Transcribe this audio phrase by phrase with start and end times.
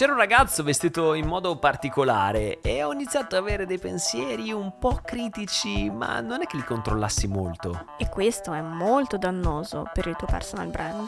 [0.00, 4.78] C'era un ragazzo vestito in modo particolare e ho iniziato ad avere dei pensieri un
[4.78, 7.84] po' critici, ma non è che li controllassi molto.
[7.98, 11.06] E questo è molto dannoso per il tuo personal brand.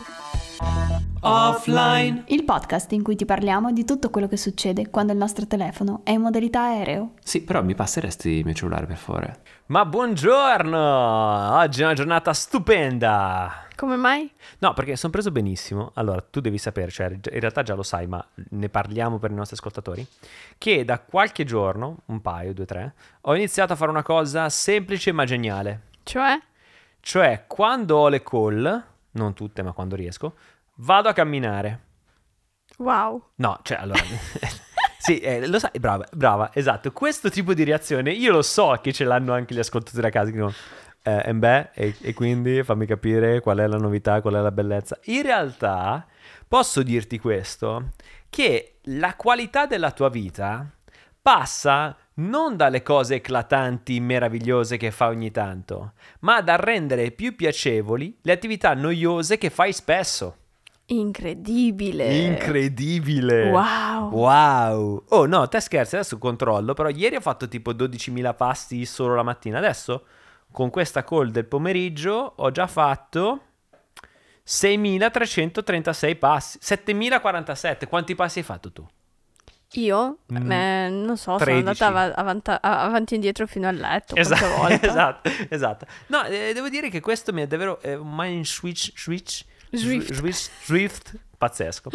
[1.23, 2.25] Offline.
[2.27, 6.03] Il podcast in cui ti parliamo di tutto quello che succede quando il nostro telefono
[6.05, 7.13] è in modalità aereo.
[7.25, 9.41] Sì, però mi passeresti il mio cellulare per favore.
[9.69, 11.57] Ma buongiorno!
[11.57, 13.69] Oggi è una giornata stupenda.
[13.83, 14.33] Come mai?
[14.61, 15.91] No, perché sono preso benissimo.
[15.95, 19.35] Allora, tu devi sapere, cioè, in realtà già lo sai, ma ne parliamo per i
[19.35, 20.07] nostri ascoltatori,
[20.57, 25.11] che da qualche giorno, un paio, due, tre, ho iniziato a fare una cosa semplice
[25.11, 25.81] ma geniale.
[26.05, 26.41] Cioè?
[27.01, 30.37] Cioè, quando ho le call, non tutte, ma quando riesco,
[30.77, 31.81] vado a camminare.
[32.77, 33.31] Wow.
[33.35, 33.99] No, cioè, allora...
[34.97, 36.93] sì, eh, lo sai, brava, brava, esatto.
[36.93, 40.27] Questo tipo di reazione, io lo so che ce l'hanno anche gli ascoltatori a casa,
[40.27, 40.55] che dicono,
[41.03, 44.53] eh, e beh, e, e quindi fammi capire qual è la novità, qual è la
[44.53, 44.99] bellezza.
[45.05, 46.07] In realtà,
[46.47, 47.91] posso dirti questo,
[48.31, 50.67] che la qualità della tua vita
[51.21, 58.19] passa non dalle cose eclatanti, meravigliose che fai ogni tanto, ma dal rendere più piacevoli
[58.23, 60.37] le attività noiose che fai spesso.
[60.87, 62.15] Incredibile.
[62.15, 63.51] Incredibile.
[63.51, 64.11] Wow.
[64.11, 65.05] Wow.
[65.09, 69.23] Oh no, te scherzi, adesso controllo, però ieri ho fatto tipo 12.000 passi solo la
[69.23, 70.05] mattina, adesso
[70.53, 73.41] con questa call del pomeriggio ho già fatto
[74.47, 77.89] 6.336 passi, 7.047.
[77.89, 78.87] Quanti passi hai fatto tu?
[79.75, 80.19] Io?
[80.33, 80.47] Mm.
[80.49, 81.45] Beh, non so, 13.
[81.77, 85.87] sono andata av- avanti e indietro fino al letto Esatto, esatto, esatto.
[86.09, 90.13] No, eh, devo dire che questo mi è davvero eh, un mind switch, switch, Swift.
[90.13, 91.91] switch, swift, pazzesco.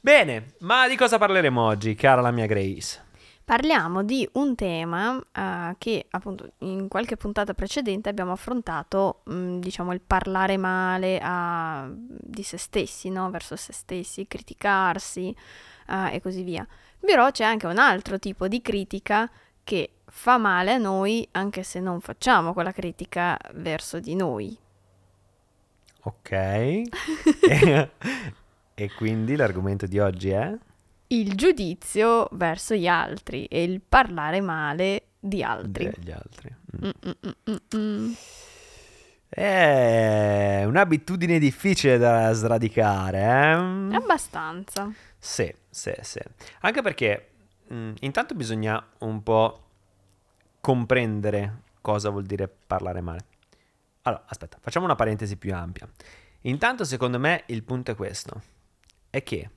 [0.00, 3.04] Bene, ma di cosa parleremo oggi, cara la mia Grace?
[3.48, 9.94] Parliamo di un tema eh, che appunto in qualche puntata precedente abbiamo affrontato, mh, diciamo,
[9.94, 13.30] il parlare male a- di se stessi, no?
[13.30, 15.34] Verso se stessi, criticarsi
[15.88, 16.66] eh, e così via.
[17.00, 19.30] Però c'è anche un altro tipo di critica
[19.64, 24.54] che fa male a noi anche se non facciamo quella critica verso di noi.
[26.02, 26.30] Ok.
[28.74, 30.54] e quindi l'argomento di oggi è?
[31.10, 35.90] Il giudizio verso gli altri e il parlare male di altri.
[35.90, 36.54] Degli altri.
[36.76, 36.90] Mm.
[37.06, 38.12] Mm, mm, mm, mm.
[39.26, 43.94] È un'abitudine difficile da sradicare, eh?
[43.94, 44.92] Abbastanza.
[45.18, 46.20] Sì, sì, sì.
[46.60, 47.30] Anche perché
[47.68, 49.64] mh, intanto bisogna un po'
[50.60, 53.24] comprendere cosa vuol dire parlare male.
[54.02, 55.88] Allora, aspetta, facciamo una parentesi più ampia.
[56.42, 58.42] Intanto, secondo me, il punto è questo.
[59.10, 59.50] È che,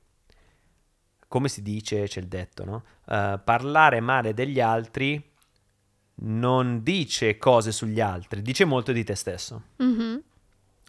[1.32, 2.84] come si dice, c'è il detto, no?
[3.08, 5.34] Eh, parlare male degli altri
[6.24, 9.64] non dice cose sugli altri, dice molto di te stesso.
[9.78, 10.22] Mhm.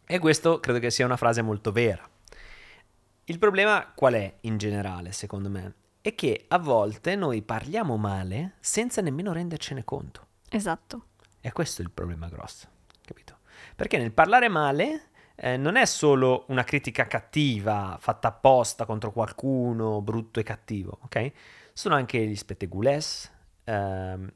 [0.05, 2.05] E questo credo che sia una frase molto vera.
[3.27, 5.75] Il problema qual è in generale, secondo me?
[6.01, 10.27] È che a volte noi parliamo male senza nemmeno rendercene conto.
[10.51, 11.05] Esatto.
[11.41, 12.67] E questo è il problema grosso,
[13.05, 13.39] capito?
[13.77, 20.01] Perché nel parlare male eh, non è solo una critica cattiva fatta apposta contro qualcuno
[20.01, 21.33] brutto e cattivo, ok?
[21.73, 23.31] Sono anche gli spettegules,
[23.65, 24.31] ehm,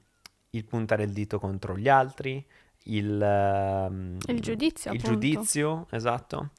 [0.51, 2.45] il puntare il dito contro gli altri,
[2.85, 5.21] il, ehm, Il giudizio, il appunto.
[5.21, 6.51] giudizio, esatto.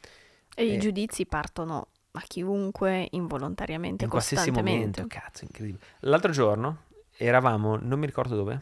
[0.56, 0.78] E i Eh.
[0.78, 5.84] giudizi partono a chiunque involontariamente, in qualsiasi momento, cazzo, incredibile.
[6.02, 6.84] L'altro giorno
[7.16, 8.62] eravamo, non mi ricordo dove,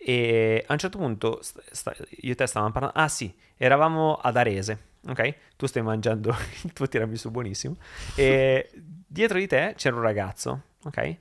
[0.00, 4.36] e a un certo punto sta- io e te stavamo parlando, ah sì, eravamo ad
[4.36, 5.34] Arese, ok?
[5.56, 7.76] Tu stai mangiando il tuo tiramisù buonissimo,
[8.14, 11.16] e dietro di te c'era un ragazzo, ok?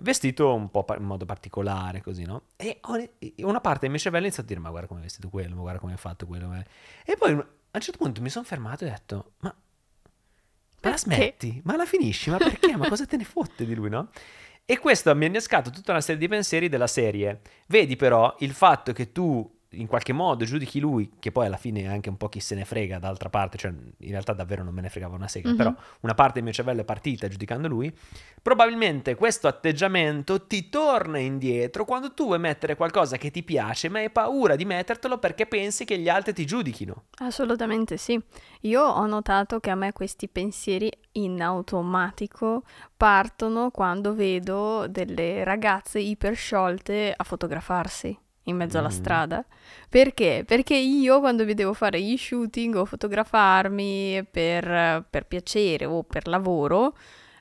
[0.00, 2.46] Vestito un po' in modo particolare, così, no?
[2.56, 2.80] E
[3.44, 5.54] una parte del mio cervello ha iniziato a dire, ma guarda come è vestito quello,
[5.54, 6.48] ma guarda come è fatto quello.
[6.48, 6.64] ma-
[7.04, 9.54] E poi a un certo punto mi sono fermato e ho detto, ma
[10.82, 11.60] ma la smetti?
[11.64, 12.28] Ma la finisci?
[12.28, 12.76] Ma perché?
[12.76, 14.10] Ma cosa te ne fotte di lui, no?
[14.66, 17.42] E questo mi ha innescato tutta una serie di pensieri della serie.
[17.66, 21.82] Vedi però il fatto che tu in qualche modo giudichi lui, che poi alla fine
[21.82, 24.74] è anche un po' chi se ne frega d'altra parte, cioè in realtà davvero non
[24.74, 25.56] me ne fregava una sega, Mhm.
[25.56, 27.92] però una parte del mio cervello è partita giudicando lui,
[28.42, 33.98] probabilmente questo atteggiamento ti torna indietro quando tu vuoi mettere qualcosa che ti piace, ma
[34.00, 37.04] hai paura di mettertelo perché pensi che gli altri ti giudichino.
[37.18, 38.20] Assolutamente sì.
[38.62, 42.62] Io ho notato che a me questi pensieri in automatico
[42.96, 48.90] partono quando vedo delle ragazze ipersciolte a fotografarsi in mezzo alla Mm.
[48.90, 49.44] strada.
[49.88, 50.44] Perché?
[50.46, 56.96] Perché io quando vedevo fare gli shooting o fotografarmi per, per piacere o per lavoro,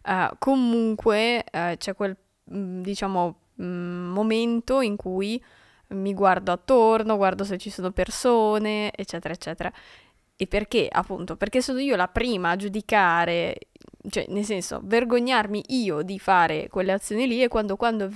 [0.05, 2.15] eh, comunque eh, c'è quel,
[2.53, 5.41] mm, diciamo, mm, momento in cui
[5.89, 9.71] mi guardo attorno, guardo se ci sono persone, eccetera, eccetera.
[10.35, 13.55] E perché, appunto, perché sono io la prima a giudicare,
[14.09, 18.09] cioè, nel senso, vergognarmi io di fare quelle azioni lì e quando, quando,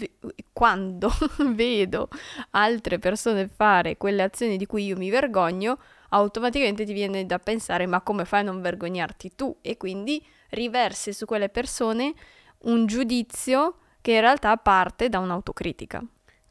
[0.52, 1.12] quando
[1.54, 2.10] vedo
[2.52, 5.80] altre persone fare quelle azioni di cui io mi vergogno,
[6.10, 9.56] automaticamente ti viene da pensare ma come fai a non vergognarti tu?
[9.62, 12.14] E quindi riversi su quelle persone
[12.60, 16.04] un giudizio che in realtà parte da un'autocritica.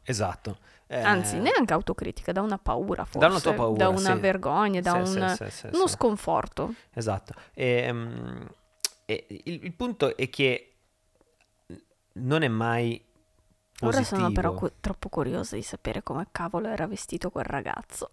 [0.03, 0.59] Esatto.
[0.89, 3.19] Eh, Anzi, neanche autocritica, da una paura forse.
[3.19, 4.21] Da una tua paura, Da una sì.
[4.21, 6.75] vergogna, da Sì, un, sì, uno sconforto.
[6.95, 7.35] Esatto.
[7.55, 8.43] E, mm,
[9.05, 10.75] e il, il punto è che
[12.15, 13.03] non è mai
[13.81, 14.17] Ora positivo.
[14.21, 18.13] sono però cu- troppo curiosa di sapere come cavolo era vestito quel ragazzo.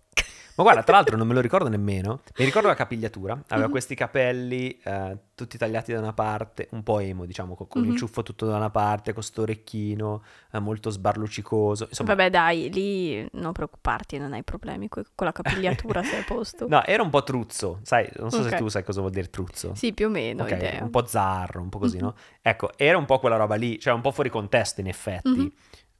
[0.56, 2.22] Ma guarda, tra l'altro non me lo ricordo nemmeno.
[2.38, 3.34] Mi ricordo la capigliatura.
[3.48, 3.72] Aveva Mhm.
[3.72, 7.90] questi capelli eh, tutti tagliati da una parte, un po' emo, diciamo, con, con il
[7.90, 7.96] Mhm.
[7.96, 11.86] ciuffo tutto da una parte, con sto orecchino eh, molto sbarlucicoso.
[11.90, 16.24] Insomma, Vabbè dai, lì non preoccuparti, non hai problemi co- con la capigliatura, sei a
[16.24, 16.68] posto.
[16.68, 18.50] no, era un po' truzzo, sai, non so Ok.
[18.50, 19.74] se tu sai cosa vuol dire truzzo.
[19.76, 20.84] Sì, più o meno, Ok, idea.
[20.84, 22.04] un po' zarro, un po' così, Mhm.
[22.04, 22.16] no?
[22.42, 25.52] Ecco, era un po' quella roba lì, cioè un po' fuori contesto in effetti, Mhm.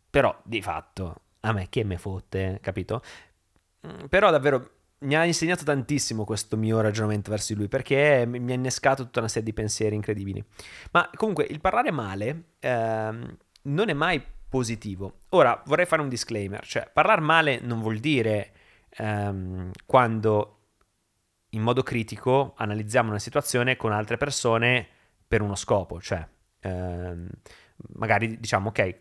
[0.10, 3.02] però di fatto a me che me fotte, capito?
[3.88, 4.70] Mm, Però davvero
[5.00, 9.20] mi ha insegnato tantissimo questo mio ragionamento verso di lui perché mi ha innescato tutta
[9.20, 10.44] una serie di pensieri incredibili.
[10.92, 15.24] Ma comunque il parlare male ehm, non è mai positivo.
[15.30, 18.54] Ora vorrei fare un disclaimer, cioè parlare male non vuol dire
[18.92, 20.60] ehm, quando
[21.50, 24.88] in modo critico analizziamo una situazione con altre persone
[25.28, 26.26] per uno scopo, cioè
[26.62, 27.28] ehm,
[27.96, 29.00] magari diciamo ok,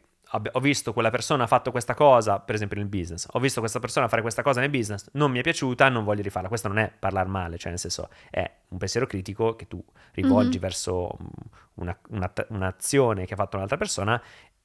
[0.53, 3.79] ho visto quella persona ha fatto questa cosa, per esempio nel business, ho visto questa
[3.81, 6.49] persona fare questa cosa nel business, non mi è piaciuta, non voglio rifarla.
[6.49, 9.83] Questo non è parlare male, cioè nel senso è un pensiero critico che tu
[10.13, 10.63] rivolgi Mhm.
[10.63, 11.27] verso mm,
[11.75, 14.21] una- una- un'azione che ha fatto un'altra persona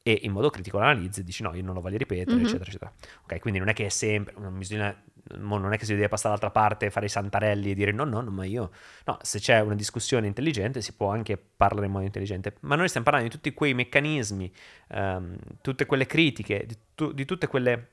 [0.07, 2.43] e in modo critico l'analizzi e dici no, io non lo voglio ripetere, Mhm.
[2.45, 2.93] eccetera, eccetera.
[3.23, 4.95] Ok, quindi non è che è sempre, non bisogna,
[5.35, 8.21] non è che si deve passare dall'altra parte, fare i santarelli e dire no, no,
[8.21, 8.71] no, ma io,
[9.05, 12.87] no, se c'è una discussione intelligente si può anche parlare in modo intelligente, ma noi
[12.87, 14.49] stiamo parlando di tutti quei meccanismi,
[14.89, 17.89] ehm, tutte quelle critiche, di, tu- di tutte quelle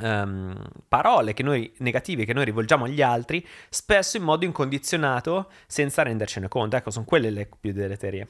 [0.00, 6.02] ehm, parole che noi, negative che noi rivolgiamo agli altri, spesso in modo incondizionato, senza
[6.02, 6.76] rendercene conto.
[6.76, 8.28] Ecco, sono quelle le più deleterie.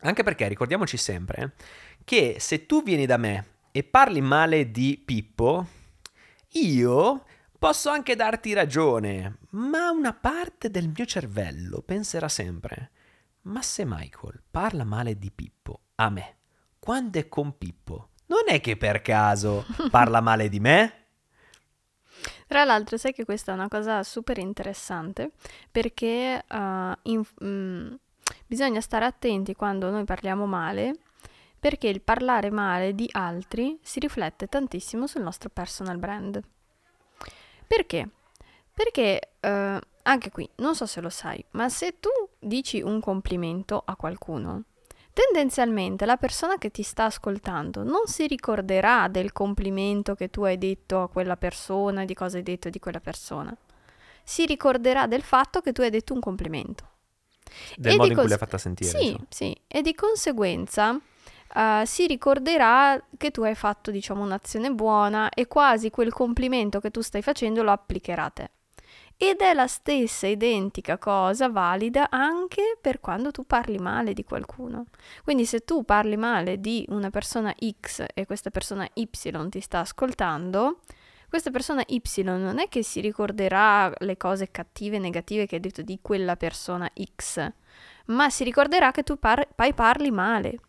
[0.00, 1.54] Anche perché ricordiamoci sempre
[2.04, 5.66] che se tu vieni da me e parli male di Pippo,
[6.52, 7.24] io
[7.58, 12.90] posso anche darti ragione, ma una parte del mio cervello penserà sempre,
[13.42, 16.36] ma se Michael parla male di Pippo a me,
[16.78, 20.92] quando è con Pippo, non è che per caso parla male di me?
[22.46, 25.32] Tra l'altro, sai che questa è una cosa super interessante
[25.70, 27.94] perché eh, in- mm,
[28.48, 30.96] bisogna stare attenti quando noi parliamo male
[31.58, 36.40] perché il parlare male di altri si riflette tantissimo sul nostro personal brand.
[37.66, 38.08] Perché?
[38.72, 42.08] Perché eh, anche qui, non so se lo sai, ma se tu
[42.38, 44.62] dici un complimento a qualcuno,
[45.12, 50.56] tendenzialmente la persona che ti sta ascoltando non si ricorderà del complimento che tu hai
[50.56, 53.54] detto a quella persona, di cosa hai detto di quella persona.
[54.22, 56.87] Si ricorderà del fatto che tu hai detto un complimento.
[57.76, 58.98] Del E modo di in cui cons- l'hai fatta sentire.
[58.98, 59.26] Sì, insomma.
[59.28, 60.98] sì, e di conseguenza
[61.54, 66.90] eh, si ricorderà che tu hai fatto, diciamo, un'azione buona e quasi quel complimento che
[66.90, 68.50] tu stai facendo lo applicherà a te.
[69.20, 74.86] Ed è la stessa identica cosa valida anche per quando tu parli male di qualcuno.
[75.24, 79.08] Quindi se tu parli male di una persona X e questa persona Y
[79.48, 80.78] ti sta ascoltando,
[81.28, 85.60] questa persona Y non è che si ricorderà le cose cattive e negative che hai
[85.60, 87.52] detto di quella persona X,
[88.06, 90.60] ma si ricorderà che tu par- parli male.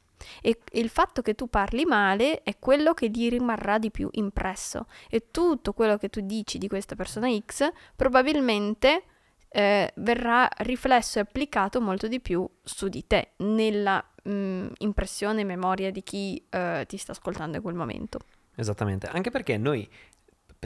[0.42, 4.88] E il fatto che tu parli male è quello che gli rimarrà di più impresso.
[5.10, 9.04] E tutto quello che tu dici di questa persona X probabilmente
[9.48, 15.46] eh, verrà riflesso e applicato molto di più su di te, nella mm, impressione e
[15.46, 18.20] memoria di chi eh, ti sta ascoltando in quel momento.
[18.56, 19.89] Esattamente, anche perché noi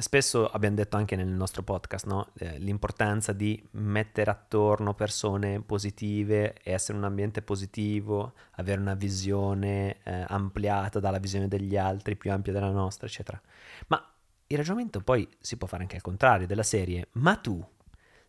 [0.01, 2.31] spesso abbiamo detto anche nel nostro podcast no?
[2.37, 10.25] Eh, l'importanza di mettere attorno persone positive essere un ambiente positivo, avere una visione eh,
[10.27, 13.39] ampliata dalla visione degli altri, più ampia della nostra, eccetera.
[13.87, 14.03] Ma
[14.47, 17.63] il ragionamento poi si può fare anche al contrario, della serie, ma tu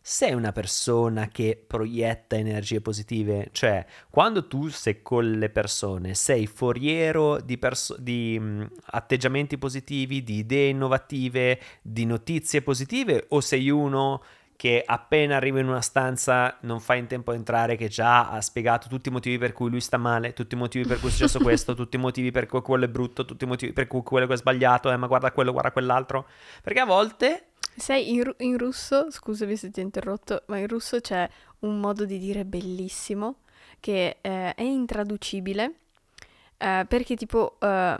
[0.07, 6.45] sei una persona che proietta energie positive, cioè quando tu sei con le persone sei
[6.45, 13.71] foriero di, perso- di mh, atteggiamenti positivi, di idee innovative, di notizie positive o sei
[13.71, 14.21] uno
[14.55, 18.41] che appena arriva in una stanza non fa in tempo a entrare che già ha
[18.41, 21.11] spiegato tutti i motivi per cui lui sta male, tutti i motivi per cui è
[21.11, 24.03] successo questo, tutti i motivi per cui quello è brutto, tutti i motivi per cui
[24.03, 26.27] quello è sbagliato, eh, ma guarda quello, guarda quell'altro,
[26.61, 27.47] perché a volte
[27.77, 31.27] Sai, in, ru- in russo, scusami se ti ho interrotto, ma in russo c'è
[31.59, 33.39] un modo di dire bellissimo
[33.79, 35.73] che eh, è intraducibile
[36.57, 37.97] eh, perché tipo eh,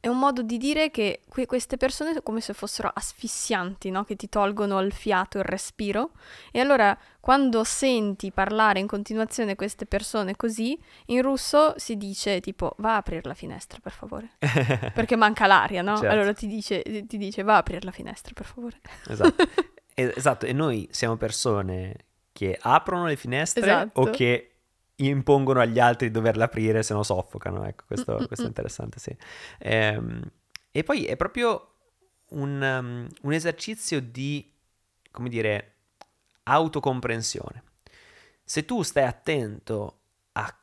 [0.00, 4.04] è un modo di dire che que- queste persone sono come se fossero asfissianti, no?
[4.04, 6.12] Che ti tolgono il fiato, il respiro.
[6.52, 12.74] E allora quando senti parlare in continuazione queste persone così, in russo si dice tipo
[12.78, 14.30] va a aprire la finestra per favore.
[14.94, 15.96] Perché manca l'aria, no?
[15.96, 16.12] Certo.
[16.12, 18.80] Allora ti dice, ti dice va a aprire la finestra per favore.
[19.08, 19.44] Esatto.
[19.98, 21.96] E- esatto, e noi siamo persone
[22.30, 23.98] che aprono le finestre Esatto.
[24.02, 24.55] o che
[24.96, 27.64] impongono agli altri di doverle aprire se no soffocano.
[27.66, 28.48] Ecco, questo, Mm, mm, questo è mm.
[28.48, 29.16] interessante, sì.
[29.58, 30.30] Ehm,
[30.70, 31.72] e poi è proprio
[32.30, 34.52] un, um, un esercizio di,
[35.10, 35.74] come dire,
[36.44, 37.62] autocomprensione.
[38.44, 40.00] Se tu stai attento
[40.32, 40.58] a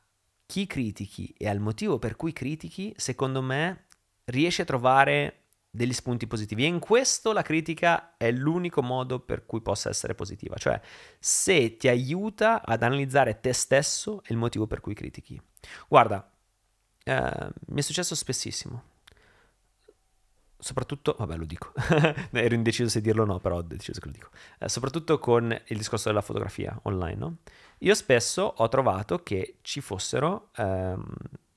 [0.46, 3.86] chi critichi e al motivo per cui critichi, secondo me
[4.26, 5.43] riesci a trovare
[5.76, 6.66] degli spunti positivi.
[6.66, 10.56] E in questo la critica è l'unico modo per cui possa essere positiva.
[10.56, 10.80] Cioè,
[11.18, 15.42] se ti aiuta ad analizzare te stesso e il motivo per cui critichi.
[15.88, 16.32] Guarda,
[17.04, 18.92] eh, mi è successo spessissimo.
[20.60, 21.74] Soprattutto, vabbè, lo dico.
[22.32, 24.30] Ero indeciso se dirlo o no, però ho deciso che lo dico.
[24.60, 27.38] Eh, soprattutto con il discorso della fotografia online, no?
[27.80, 31.04] Io spesso ho trovato che ci fossero ehm,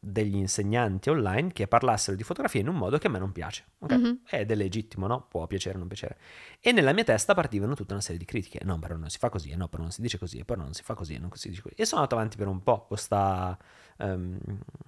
[0.09, 3.65] degli insegnanti online che parlassero di fotografia in un modo che a me non piace.
[3.81, 3.93] ok?
[3.93, 4.21] Mhm.
[4.29, 5.27] Ed è legittimo, no?
[5.29, 6.19] Può piacere o non piacere.
[6.61, 8.61] E nella mia testa partivano tutta una serie di critiche.
[8.63, 10.63] No, però non si fa così, e no, però non si dice così, e però
[10.63, 11.75] non si fa così, e non si dice così.
[11.77, 13.59] E sono andato avanti per un po' con, sta,
[13.99, 14.39] ehm,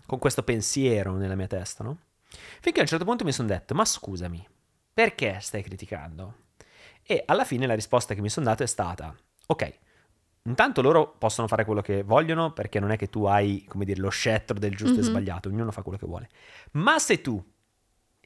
[0.07, 1.99] con questo pensiero nella mia testa, no?
[2.61, 4.47] Finché a un certo punto mi sono detto, ma scusami,
[4.95, 6.47] perché stai criticando?
[7.03, 9.15] E alla fine la risposta che mi sono dato è stata,
[9.47, 9.79] ok,
[10.49, 14.01] intanto loro possono fare quello che vogliono perché non è che tu hai, come dire,
[14.01, 15.09] lo scettro del giusto e Mhm.
[15.09, 16.29] sbagliato, ognuno fa quello che vuole.
[16.73, 17.43] Ma se tu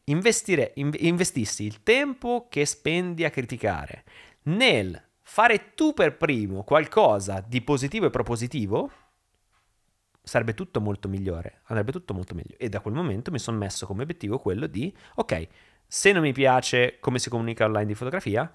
[0.04, 4.04] investire- in- investissi il tempo che spendi a criticare
[4.44, 8.90] nel fare tu per primo qualcosa di positivo e propositivo,
[10.22, 12.56] sarebbe tutto molto migliore, andrebbe tutto molto meglio.
[12.58, 15.48] E da quel momento mi sono messo come obiettivo quello di, ok,
[15.86, 18.50] se non mi piace come si comunica online di fotografia,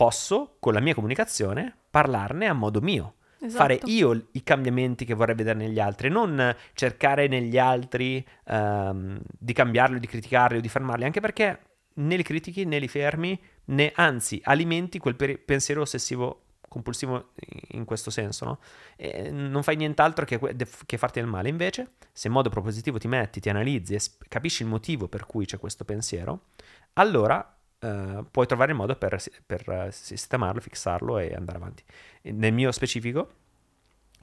[0.00, 3.16] posso con la mia comunicazione parlarne a modo mio.
[3.38, 3.54] Esatto.
[3.54, 9.52] Fare io i cambiamenti che vorrei vedere negli altri, non cercare negli altri ehm, di
[9.52, 11.60] cambiarli, di criticarli o di fermarli, anche perché
[11.96, 17.32] né li critichi né li fermi, né anzi alimenti quel peri- pensiero ossessivo compulsivo
[17.72, 18.58] in questo senso, no?
[18.96, 21.50] E non fai nient'altro che, que- che farti del male.
[21.50, 25.26] Invece, se in modo propositivo ti metti, ti analizzi e sp- capisci il motivo per
[25.26, 26.46] cui c'è questo pensiero,
[26.94, 31.82] allora eh, puoi trovare il modo per, per eh, sistemarlo, fissarlo e andare avanti.
[32.22, 33.30] E nel mio specifico,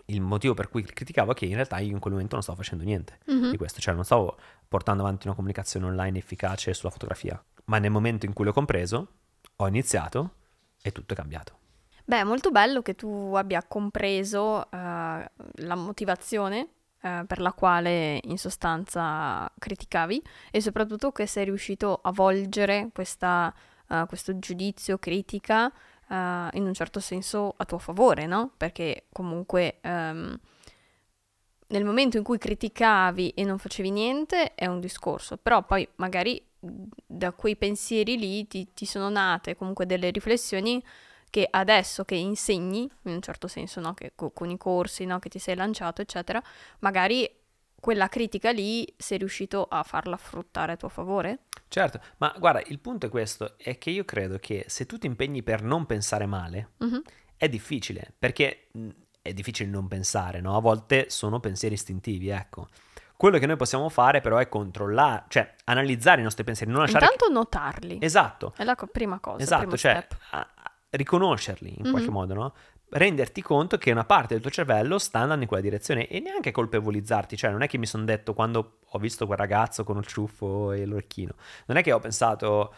[0.05, 2.57] il motivo per cui criticavo è che in realtà io in quel momento non stavo
[2.61, 3.51] facendo niente Mhm.
[3.51, 4.37] di questo, cioè non stavo
[4.67, 9.07] portando avanti una comunicazione online efficace sulla fotografia, ma nel momento in cui l'ho compreso,
[9.57, 10.33] ho iniziato
[10.81, 11.55] e tutto è cambiato.
[12.05, 16.69] Beh, è molto bello che tu abbia compreso eh, la motivazione
[17.01, 23.53] eh, per la quale in sostanza criticavi e soprattutto che sei riuscito a volgere questa,
[23.89, 25.71] eh, questo giudizio, critica,
[26.09, 28.51] eh, in un certo senso a tuo favore, no?
[28.57, 30.39] Perché comunque ehm,
[31.69, 36.41] nel momento in cui criticavi e non facevi niente è un discorso, però poi magari
[36.59, 40.83] da quei pensieri lì ti, ti sono nate comunque delle riflessioni
[41.29, 43.93] che adesso che insegni, in un certo senso, no?
[43.93, 45.19] che co- con i corsi no?
[45.19, 46.41] che ti sei lanciato, eccetera,
[46.79, 47.29] magari
[47.79, 51.39] quella critica lì sei riuscito a farla fruttare a tuo favore.
[51.67, 55.05] Certo, ma guarda, il punto è questo, è che io credo che se tu ti
[55.05, 57.01] impegni per non pensare male, Mhm.
[57.35, 58.69] è difficile, perché
[59.21, 60.55] è difficile non pensare, no?
[60.55, 62.67] A volte sono pensieri istintivi, ecco.
[63.17, 67.03] Quello che noi possiamo fare però è controllare, cioè analizzare i nostri pensieri, non lasciare...
[67.05, 70.47] Intanto notarli, Esatto, è la co- prima cosa, esatto, cioè a-
[70.89, 72.15] riconoscerli in qualche Mhm.
[72.15, 72.53] modo, no?
[72.89, 76.51] Renderti conto che una parte del tuo cervello sta andando in quella direzione e neanche
[76.51, 80.05] colpevolizzarti, cioè non è che mi sono detto quando ho visto quel ragazzo con il
[80.07, 81.33] ciuffo e l'orecchino,
[81.65, 82.73] non è che ho pensato,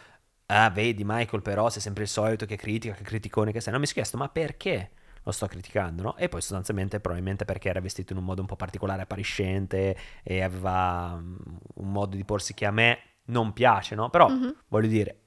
[0.46, 3.78] ah vedi Michael però sei sempre il solito che critica, che criticone che sei, no,
[3.78, 4.90] mi sono chiesto ma perché
[5.22, 6.16] lo sto criticando, no?
[6.16, 10.40] E poi sostanzialmente probabilmente perché era vestito in un modo un po' particolare, appariscente e
[10.42, 11.36] aveva mm,
[11.74, 14.10] un modo di porsi che a me non piace, no?
[14.10, 15.20] Però Mhm, voglio dire,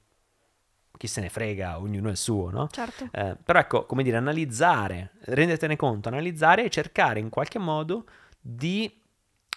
[0.98, 2.68] chi se ne frega, ognuno è il suo, no?
[2.72, 3.10] certo.
[3.12, 8.06] Eh, però ecco, come dire, analizzare, rendertene conto, analizzare e cercare in qualche modo
[8.40, 9.02] di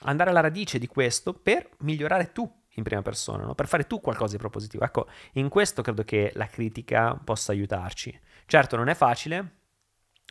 [0.02, 3.54] andare alla radice di questo per migliorare tu in prima persona, no?
[3.54, 4.84] per fare tu qualcosa di propositivo.
[4.84, 8.18] Ecco, in questo credo che la critica possa aiutarci.
[8.46, 9.50] Certo non è facile,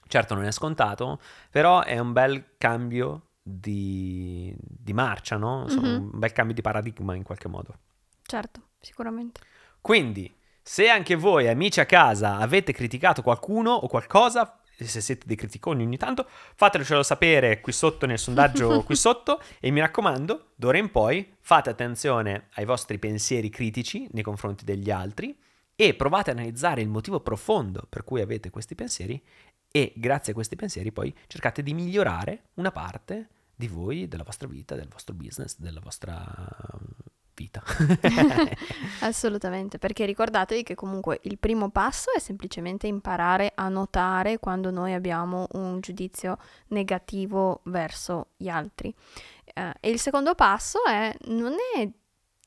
[0.07, 1.19] certo non è scontato,
[1.49, 5.63] però è un bel cambio di, di marcia, no?
[5.63, 6.09] Insomma, Mhm.
[6.13, 7.77] un bel cambio di paradigma in qualche modo.
[8.23, 9.41] Certo, sicuramente.
[9.81, 10.33] Quindi,
[10.67, 15.83] Se anche voi, amici a casa, avete criticato qualcuno o qualcosa, se siete dei criticoni
[15.83, 19.39] ogni tanto, fatecelo sapere qui sotto nel sondaggio qui sotto.
[19.59, 24.89] E mi raccomando, d'ora in poi fate attenzione ai vostri pensieri critici nei confronti degli
[24.89, 25.37] altri
[25.75, 29.23] e provate a analizzare il motivo profondo per cui avete questi pensieri
[29.71, 34.47] e grazie a questi pensieri poi cercate di migliorare una parte di voi, della vostra
[34.47, 36.25] vita, del vostro business, della vostra
[37.35, 37.61] vita.
[39.01, 44.93] Assolutamente, perché ricordatevi che comunque il primo passo è semplicemente imparare a notare quando noi
[44.93, 46.37] abbiamo un giudizio
[46.69, 48.93] negativo verso gli altri.
[49.53, 51.87] Uh, e il secondo passo è non è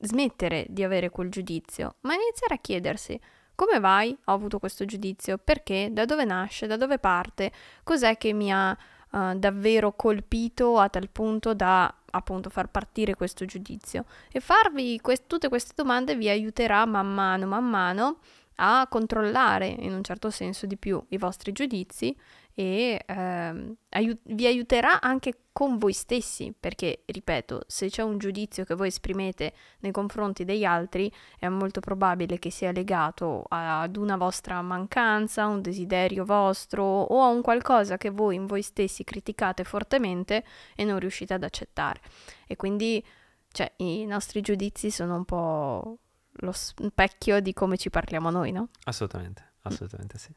[0.01, 3.19] smettere di avere quel giudizio, ma iniziare a chiedersi
[3.55, 7.51] come mai ho avuto questo giudizio, perché, da dove nasce, da dove parte,
[7.83, 8.77] cos'è che mi ha
[9.11, 14.05] uh, davvero colpito a tal punto da appunto far partire questo giudizio.
[14.31, 18.17] E farvi que- tutte queste domande vi aiuterà man mano man mano
[18.55, 22.15] a controllare in un certo senso di più i vostri giudizi
[22.53, 28.63] e ehm, aiut- vi aiuterà anche con voi stessi, perché, ripeto, se c'è un giudizio
[28.63, 34.17] che voi esprimete nei confronti degli altri, è molto probabile che sia legato ad una
[34.17, 39.63] vostra mancanza, un desiderio vostro o a un qualcosa che voi in voi stessi criticate
[39.63, 40.43] fortemente
[40.75, 42.01] e non riuscite ad accettare.
[42.47, 43.03] E quindi,
[43.51, 45.97] cioè, i nostri giudizi sono un po'
[46.31, 48.69] lo specchio di come ci parliamo noi, no?
[48.83, 50.33] Assolutamente, assolutamente sì.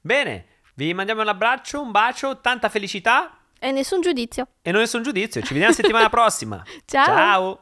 [0.00, 0.46] Bene,
[0.78, 3.36] vi mandiamo un abbraccio, un bacio, tanta felicità.
[3.58, 4.46] E nessun giudizio.
[4.62, 5.42] E non nessun giudizio.
[5.42, 6.62] Ci vediamo settimana prossima.
[6.84, 7.04] Ciao.
[7.04, 7.60] Ciao.